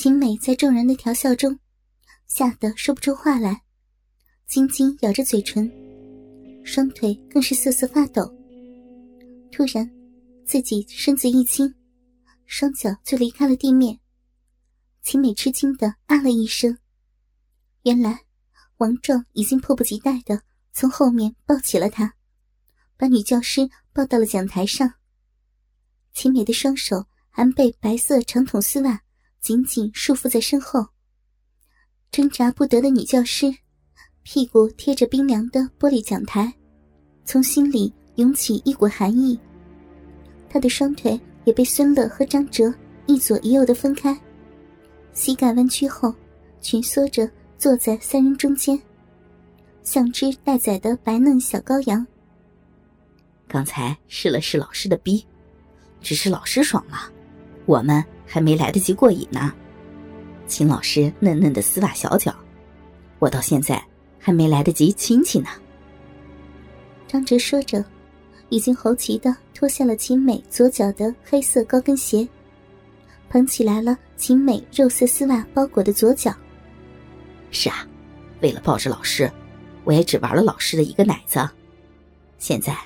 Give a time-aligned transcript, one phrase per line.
[0.00, 1.58] 秦美在众人的调笑中，
[2.28, 3.64] 吓得说不出话来，
[4.46, 5.68] 紧紧咬着嘴唇，
[6.64, 8.32] 双腿更是瑟瑟发抖。
[9.50, 9.90] 突然，
[10.46, 11.74] 自己身子一轻，
[12.46, 13.98] 双脚就离开了地面。
[15.02, 16.78] 秦美吃惊的啊了一声，
[17.82, 18.20] 原来
[18.76, 20.40] 王壮已经迫不及待的
[20.72, 22.14] 从后面抱起了她，
[22.96, 24.94] 把女教师抱到了讲台上。
[26.12, 29.02] 秦美的双手还被白色长筒丝袜。
[29.48, 30.86] 紧紧束缚在身后，
[32.10, 33.46] 挣扎不得的女教师，
[34.22, 36.52] 屁股贴着冰凉的玻璃讲台，
[37.24, 39.40] 从心里涌起一股寒意。
[40.50, 42.70] 她的双腿也被孙乐和张哲
[43.06, 44.14] 一左一右的分开，
[45.14, 46.14] 膝盖弯曲后，
[46.60, 47.26] 蜷缩着
[47.56, 48.78] 坐在三人中间，
[49.82, 52.06] 像只待宰的白嫩小羔羊。
[53.46, 55.26] 刚才试了试老师的逼，
[56.02, 57.10] 只是老师爽了，
[57.64, 58.04] 我们。
[58.28, 59.52] 还没来得及过瘾呢，
[60.46, 62.34] 秦老师嫩嫩的丝袜小脚，
[63.18, 63.82] 我到现在
[64.18, 65.48] 还没来得及亲亲呢。
[67.06, 67.82] 张哲说着，
[68.50, 72.28] 已经猴急的脱下了秦美左脚的黑色高跟鞋，
[73.30, 76.30] 捧起来了秦美肉色丝袜包裹的左脚。
[77.50, 77.88] 是啊，
[78.42, 79.30] 为了抱着老师，
[79.84, 81.40] 我也只玩了老师的一个奶子。
[82.36, 82.76] 现在，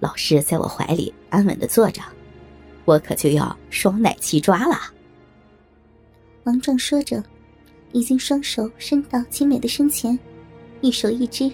[0.00, 2.02] 老师在我怀里安稳的坐着。
[2.88, 4.74] 我可就要双奶齐抓了。
[6.44, 7.22] 王壮说着，
[7.92, 10.18] 已经双手伸到秦美的身前，
[10.80, 11.52] 一手一只，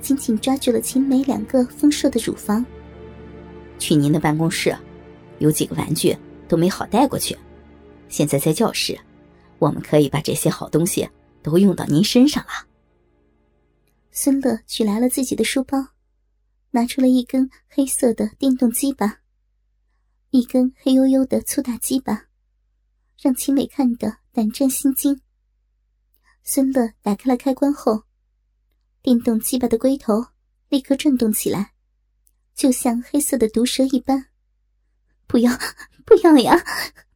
[0.00, 2.64] 紧紧抓住了秦美两个丰硕的乳房。
[3.78, 4.74] 去您的办公室，
[5.38, 6.16] 有几个玩具
[6.48, 7.36] 都没好带过去。
[8.08, 8.98] 现在在教室，
[9.58, 11.06] 我们可以把这些好东西
[11.42, 12.66] 都用到您身上了。
[14.12, 15.88] 孙乐取来了自己的书包，
[16.70, 19.19] 拿出了一根黑色的电动鸡巴。
[20.32, 22.26] 一根黑黝黝的粗大鸡巴，
[23.20, 25.20] 让秦美看得胆战心惊。
[26.44, 28.04] 孙乐打开了开关后，
[29.02, 30.24] 电动鸡巴的龟头
[30.68, 31.72] 立刻转动起来，
[32.54, 34.28] 就像黑色的毒蛇一般。
[35.26, 35.52] 不要，
[36.04, 36.56] 不要呀！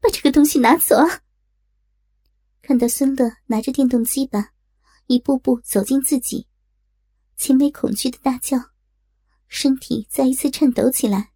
[0.00, 0.96] 把这个东西拿走！
[2.62, 4.50] 看到孙乐拿着电动鸡巴，
[5.06, 6.48] 一步步走近自己，
[7.36, 8.58] 秦美恐惧的大叫，
[9.46, 11.30] 身体再一次颤抖起来。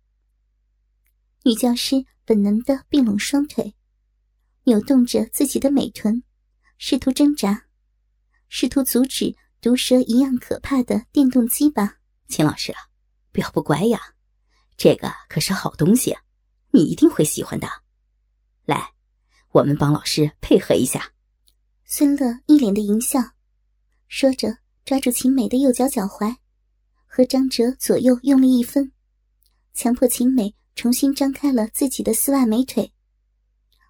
[1.49, 3.75] 女教师本能的并拢双腿，
[4.65, 6.23] 扭动着自己的美臀，
[6.77, 7.65] 试图挣扎，
[8.51, 12.01] 试图阻止毒蛇一样可怕的电动鸡巴。
[12.29, 12.75] 秦老师，
[13.33, 13.99] 不要不乖呀，
[14.77, 16.15] 这个可是好东西，
[16.71, 17.67] 你一定会喜欢的。
[18.67, 18.93] 来，
[19.53, 21.15] 我们帮老师配合一下。
[21.87, 23.21] 孙乐一脸的淫笑，
[24.07, 26.37] 说着抓住秦美的右脚脚踝，
[27.07, 28.93] 和张哲左右用力一分，
[29.73, 30.55] 强迫秦美。
[30.79, 32.89] 重新张开了自己的丝袜美腿，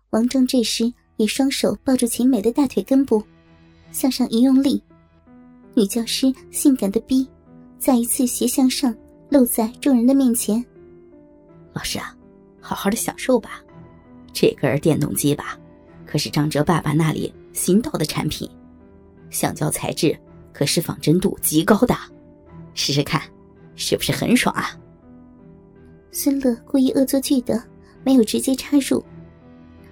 [0.09, 3.23] 王壮这时也双手抱住秦美的大腿根部，
[3.93, 4.83] 向上一用力，
[5.75, 7.29] 女教师性感的逼
[7.79, 8.97] 再一次斜向上
[9.29, 10.65] 露在众人的面前。
[11.75, 12.17] 老师啊，
[12.59, 13.63] 好好的享受吧，
[14.33, 15.61] 这根电动机吧，
[16.07, 18.51] 可是张哲爸爸那里新到的产品，
[19.29, 20.19] 橡胶材质，
[20.55, 21.95] 可是仿真度极高的，
[22.73, 23.21] 试试看，
[23.77, 24.75] 是不是很爽啊？
[26.11, 27.63] 孙乐故意恶作剧的，
[28.03, 29.03] 没有直接插入，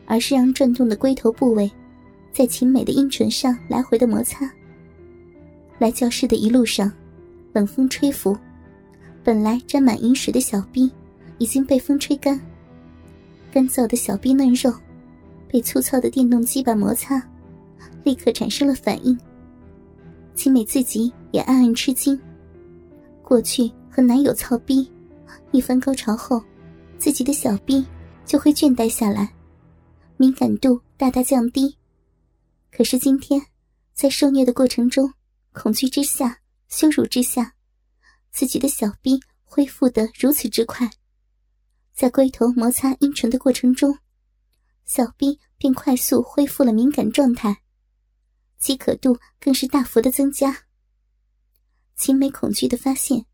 [0.07, 1.71] 而是让转动的龟头部位，
[2.33, 4.51] 在秦美的阴唇上来回的摩擦。
[5.79, 6.91] 来教室的一路上，
[7.53, 8.37] 冷风吹拂，
[9.23, 10.91] 本来沾满饮水的小臂
[11.39, 12.41] 已经被风吹干，
[13.53, 14.73] 干燥的小臂嫩肉
[15.49, 17.23] 被粗糙的电动鸡巴摩擦，
[18.05, 19.17] 立刻产生了反应。
[20.35, 22.19] 秦美自己也暗暗吃惊，
[23.23, 24.91] 过去和男友操逼。
[25.57, 26.45] 一番高潮后，
[26.99, 27.83] 自己的小臂
[28.27, 29.35] 就会倦怠下来，
[30.19, 31.75] 敏感度大大降低。
[32.71, 33.41] 可是今天，
[33.95, 35.11] 在受虐的过程中，
[35.53, 37.55] 恐惧之下、羞辱之下，
[38.31, 40.91] 自己的小臂恢复的如此之快，
[41.95, 43.99] 在龟头摩擦阴唇的过程中，
[44.85, 47.63] 小臂便快速恢复了敏感状态，
[48.59, 50.65] 饥渴度更是大幅的增加。
[51.97, 53.25] 秦美恐惧的发现。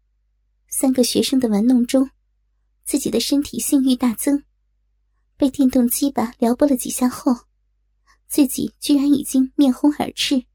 [0.75, 2.11] 三个学生的玩弄中，
[2.83, 4.43] 自己的身体性欲大增，
[5.37, 7.31] 被电动鸡巴撩拨了几下后，
[8.27, 10.47] 自己居然已经面红耳赤，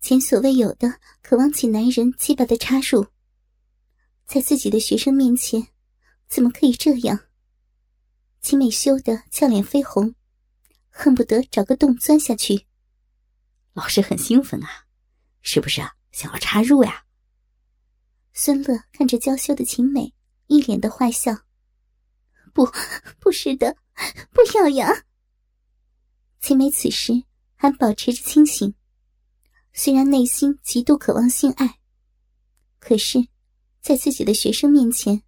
[0.00, 3.06] 前所未有的渴望起男人鸡巴的插入。
[4.26, 5.68] 在自己的学生面前，
[6.26, 7.20] 怎么可以这样？
[8.40, 10.16] 秦美羞得俏脸绯红，
[10.90, 12.66] 恨不得找个洞钻下去。
[13.74, 14.86] 老师很兴奋啊，
[15.40, 17.03] 是不是想要插入呀？
[18.36, 20.12] 孙乐看着娇羞的秦美，
[20.48, 21.32] 一脸的坏笑。
[22.52, 22.66] 不，
[23.20, 23.76] 不是的，
[24.32, 25.04] 不要呀！
[26.40, 27.12] 秦美此时
[27.54, 28.74] 还保持着清醒，
[29.72, 31.78] 虽然内心极度渴望性爱，
[32.80, 33.24] 可是，
[33.80, 35.22] 在自己的学生面前，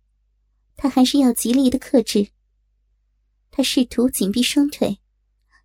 [0.76, 2.28] 她还是要极力的克制。
[3.52, 4.98] 她试图紧闭双腿，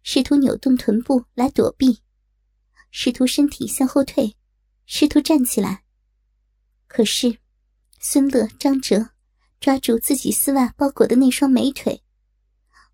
[0.04, 2.02] 试图扭动臀部来躲避，
[2.92, 4.36] 试图身体向后退，
[4.86, 5.84] 试图站起来。
[6.94, 7.38] 可是，
[8.02, 9.12] 孙乐、张哲
[9.62, 12.04] 抓住自己丝袜包裹的那双美腿，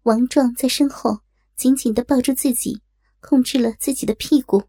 [0.03, 1.19] 王壮在身后
[1.55, 2.79] 紧紧的抱住自己，
[3.21, 4.61] 控制了自己的屁股。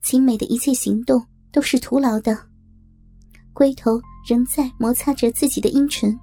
[0.00, 2.38] 秦美的一切行动都是徒劳的，
[3.52, 6.16] 龟头仍在摩擦着自己的阴唇，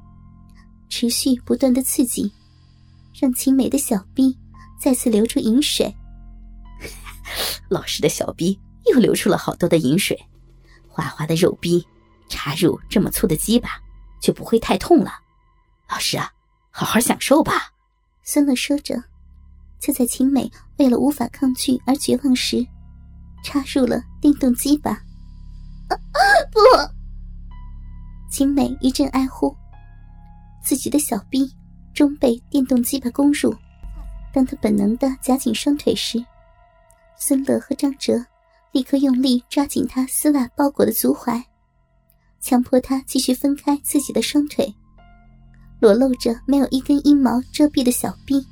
[0.88, 2.32] 持续不断的刺激，
[3.20, 4.40] 让秦美的小臂
[4.80, 5.94] 再次流出饮水。
[7.68, 8.58] 老师的小臂
[8.94, 10.18] 又流出了好多的饮水。
[11.02, 11.84] 滑滑的肉逼
[12.30, 13.70] 插入这么粗的鸡巴，
[14.22, 15.12] 就不会太痛了。
[15.90, 16.32] 老师啊，
[16.70, 17.72] 好好享受吧。
[18.22, 19.04] 孙乐说着，
[19.80, 22.64] 就在秦美为了无法抗拒而绝望时，
[23.44, 25.02] 插入了电动鸡巴。
[26.52, 26.60] 不！
[28.30, 29.56] 秦美一阵哀呼，
[30.64, 31.52] 自己的小臂
[31.96, 33.54] 终被电动鸡巴攻入。
[34.32, 36.24] 当他本能的夹紧双腿时，
[37.18, 38.24] 孙乐和张哲。
[38.72, 41.44] 立刻用力抓紧他丝袜包裹的足踝，
[42.40, 44.74] 强迫他继续分开自己的双腿，
[45.80, 48.46] 裸露着没有一根阴毛遮蔽的小臂。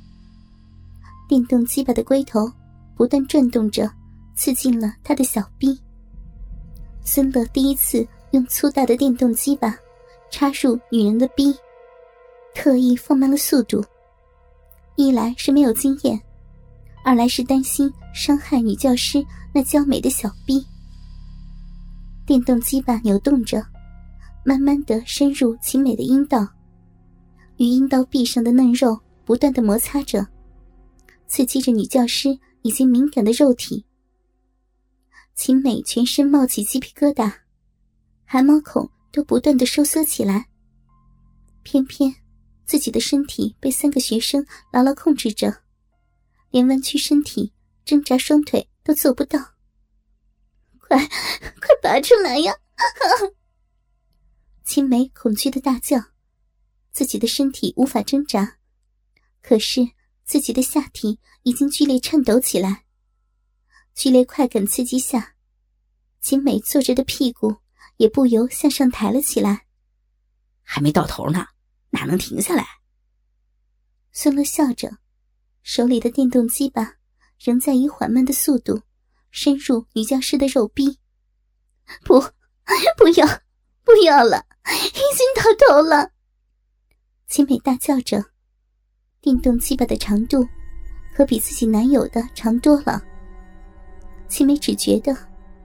[1.28, 2.50] 电动鸡巴的龟头
[2.96, 3.90] 不断转动着，
[4.34, 5.80] 刺进了他的小臂。
[7.02, 9.74] 孙乐第一次用粗大的电动鸡巴
[10.30, 11.54] 插入女人的臂，
[12.54, 13.82] 特意放慢了速度，
[14.96, 16.20] 一来是没有经验。
[17.02, 20.64] 二来是担心伤害女教师那娇美的小臂。
[22.26, 23.64] 电动鸡巴扭动着，
[24.44, 26.46] 慢慢的深入秦美的阴道，
[27.56, 30.26] 与阴道壁上的嫩肉不断的摩擦着，
[31.26, 33.84] 刺激着女教师已经敏感的肉体。
[35.34, 37.32] 秦美全身冒起鸡皮疙瘩，
[38.24, 40.46] 汗毛孔都不断的收缩起来。
[41.62, 42.14] 偏偏
[42.64, 45.62] 自己的身体被三个学生牢牢控制着。
[46.50, 47.52] 连弯曲身体、
[47.84, 49.38] 挣扎双腿都做不到，
[50.78, 52.54] 快，快拔出来呀！
[54.64, 55.98] 青梅恐惧的大叫，
[56.90, 58.58] 自己的身体无法挣扎，
[59.42, 59.80] 可是
[60.24, 62.84] 自己的下体已经剧烈颤抖起来。
[63.94, 65.34] 剧烈快感刺激下，
[66.20, 67.56] 青梅坐着的屁股
[67.96, 69.66] 也不由向上抬了起来。
[70.62, 71.46] 还没到头呢，
[71.90, 72.66] 哪能停下来？
[74.12, 74.98] 孙乐笑着。
[75.62, 76.96] 手里的电动鸡巴
[77.42, 78.82] 仍在以缓慢的速度
[79.30, 80.98] 深入女教师的肉壁。
[82.04, 82.20] 不，
[82.98, 83.26] 不要，
[83.82, 86.10] 不要了，已经到头了！
[87.26, 88.22] 秦美大叫着。
[89.22, 90.46] 电动鸡巴的长度
[91.14, 93.02] 可比自己男友的长多了。
[94.28, 95.16] 秦美只觉得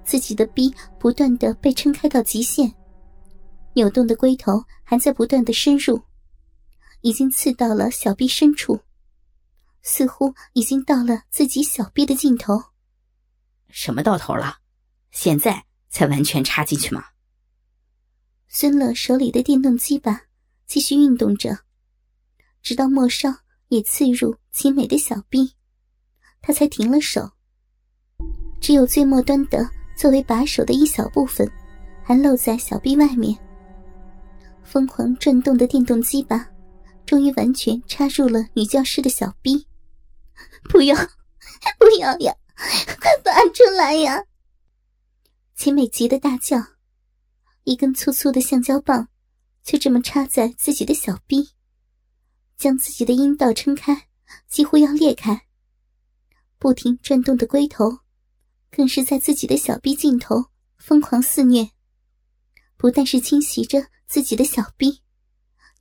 [0.04, 2.74] 自己的逼不断的被撑开到极限，
[3.74, 6.01] 扭动的龟头还在不断的深入，
[7.01, 8.80] 已经刺到了小臂深处。
[9.88, 12.60] 似乎已经到了自己小臂的尽头。
[13.70, 14.58] 什么到头了？
[15.12, 17.06] 现在才完全插进去吗？
[18.48, 20.24] 孙乐手里的电动机把
[20.66, 21.60] 继续运动着，
[22.64, 23.30] 直到末梢
[23.68, 25.54] 也刺入秦美的小臂，
[26.42, 27.30] 他才停了手。
[28.60, 31.50] 只有最末端的作为把手的一小部分，
[32.04, 33.38] 还露在小臂外面。
[34.63, 36.44] 疯狂转动的电动机把，
[37.06, 39.68] 终于完全插入了女教师的小臂。
[40.70, 40.96] 不要，
[41.77, 42.36] 不要呀！
[42.56, 44.24] 快拔出来呀！
[45.56, 46.58] 秦美急得大叫，
[47.63, 49.10] 一根粗粗的橡胶棒
[49.63, 51.50] 就这么插在自己的小臂，
[52.58, 54.08] 将自己的阴道撑开，
[54.48, 55.48] 几乎要裂开。
[56.58, 58.00] 不停转动的龟头，
[58.72, 60.46] 更是在自己的小臂尽头
[60.77, 61.70] 疯狂肆虐，
[62.77, 65.01] 不但是侵袭着自己的小臂，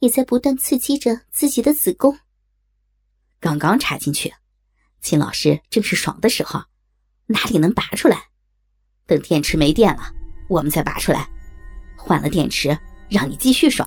[0.00, 2.18] 也在不断刺激着自己的子宫。
[3.38, 4.34] 刚刚插进去。
[5.04, 6.62] 秦老师正是爽的时候，
[7.26, 8.18] 哪里能拔出来？
[9.06, 10.10] 等电池没电了，
[10.48, 11.28] 我们再拔出来。
[11.94, 12.76] 换了电池，
[13.10, 13.86] 让你继续爽。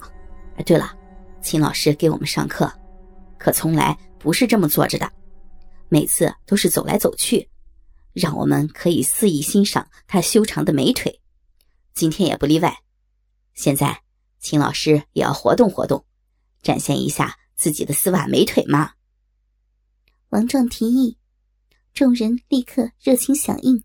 [0.58, 0.96] 哎，对了，
[1.42, 2.72] 秦老师给我们上课，
[3.40, 5.12] 可从来不是这么坐着的，
[5.90, 7.50] 每次都是走来走去，
[8.14, 11.20] 让我们可以肆意欣赏他修长的美腿。
[11.96, 12.78] 今天也不例外。
[13.56, 14.04] 现在，
[14.40, 16.06] 秦老师也要活动活动，
[16.62, 18.92] 展现一下自己的丝袜美腿嘛。
[20.30, 21.18] 王壮提议，
[21.94, 23.82] 众人立刻热情响应。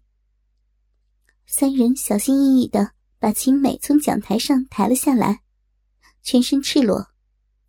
[1.47, 5.43] 三人小心翼翼的把秦美从讲台上抬了下来，
[6.23, 7.09] 全身赤裸，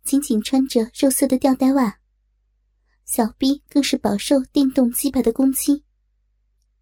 [0.02, 2.00] 紧紧穿着肉色的吊带袜，
[3.04, 5.84] 小臂更是饱受电动击败的攻击。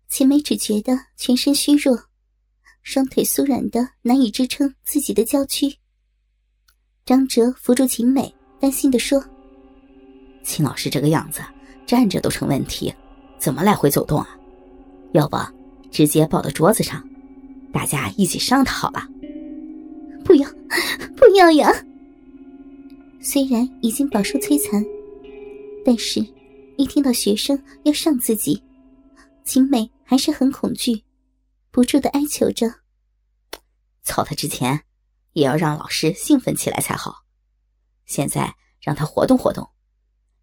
[0.08, 2.08] 秦美只觉得全身虚弱，
[2.82, 5.76] 双腿酥软的难以支撑自己的娇躯。
[7.04, 9.22] 张哲扶住秦美，担心的说
[10.42, 11.42] ：“秦老师这个样子，
[11.86, 12.94] 站着都成问题，
[13.38, 14.28] 怎么来回走动啊？
[15.12, 15.36] 要不
[15.90, 17.06] 直接抱到桌子上，
[17.72, 19.06] 大家一起上它好了。
[20.24, 20.48] ”“不要，
[21.16, 21.70] 不要呀！”
[23.20, 24.84] 虽然已经饱受摧残，
[25.84, 26.24] 但是，
[26.76, 28.62] 一听到学生要上自己，
[29.44, 31.04] 秦美还是很恐惧，
[31.70, 32.66] 不住的哀求着
[34.02, 34.82] ：“操他之前，
[35.32, 37.24] 也要让老师兴奋起来才好。
[38.06, 39.68] 现在让他活动活动，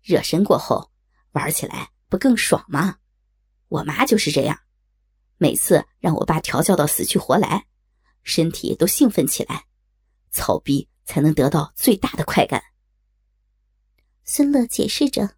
[0.02, 0.90] 热身过后
[1.32, 2.98] 玩起来不更爽吗？
[3.68, 4.60] 我妈就是这样，
[5.38, 7.68] 每次让我爸调教到死去活来，
[8.24, 9.66] 身体都兴奋起来，
[10.32, 12.64] 操逼才能得到最大的快感。”
[14.26, 15.36] 孙乐解释着。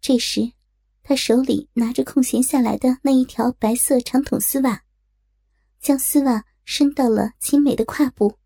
[0.00, 0.52] 这时，
[1.02, 4.84] 他手里拿着空闲下来的那一条白色长筒丝袜，
[5.80, 8.38] 将丝袜伸到了秦美的胯部。